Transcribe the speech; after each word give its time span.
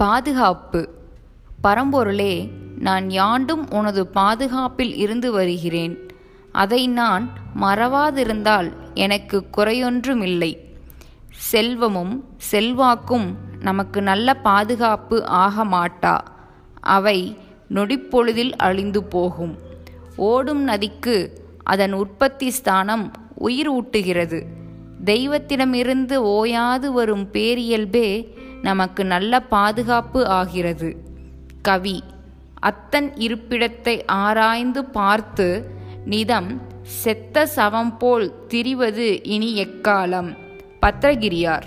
பாதுகாப்பு. 0.00 0.88
பரம்பொருளே 1.64 2.48
நான் 2.78 3.10
யாண்டும் 3.10 3.70
உனது 3.70 4.06
பாதுகாப்பில் 4.06 4.94
இருந்து 4.96 5.32
வருகிறேன். 5.32 5.98
அதை 6.52 6.88
நான் 6.88 7.30
மறவாதிருந்தால் 7.60 8.72
எனக்கு 8.94 9.46
குறையொன்றுமில்லை. 9.56 10.56
செல்வமும் 11.30 12.24
செல்வாக்கும் 12.50 13.26
நமக்கு 13.60 14.02
நல்ல 14.02 14.34
பாதுகாப்பு 14.34 15.26
ஆக 15.26 15.64
மாட்டா. 15.64 16.20
அவை 16.80 17.36
நொடிப்பொழுதில் 17.74 18.52
அழிந்து 18.56 19.04
போகும். 19.04 19.58
ஓடும் 20.16 20.62
நதிக்கு 20.62 21.44
அதன் 21.64 21.92
உற்பத்தி 21.92 22.50
ஸ்தானம் 22.50 23.12
உயிர் 23.34 23.72
ஊட்டுகிறது 23.72 24.44
தெய்வத்திடமிருந்து 25.04 26.14
ஓயாது 26.14 26.92
வரும் 26.92 27.28
பேரியல்பே 27.32 28.38
நமக்கு 28.62 29.04
நல்ல 29.04 29.40
பாதுகாப்பு 29.40 30.26
ஆகிறது. 30.26 30.96
கவி 31.62 32.02
அத்தன் 32.62 33.10
இருப்பிடத்தை 33.16 34.06
ஆராய்ந்து 34.06 34.84
பார்த்து 34.84 35.70
நிதம் 36.06 36.60
செத்த 36.82 37.46
சவம் 37.46 37.96
போல் 37.96 38.34
திரிவது 38.48 39.20
இனி 39.22 39.64
எக்காலம்? 39.64 40.36
பத்ரகிரியார் 40.82 41.66